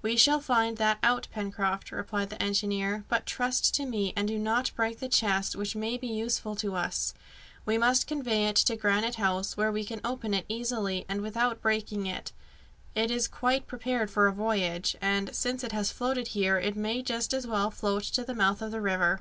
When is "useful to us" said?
6.06-7.12